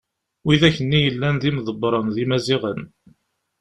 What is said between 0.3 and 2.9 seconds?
widak-nni yellan d imḍebren d imaziɣen.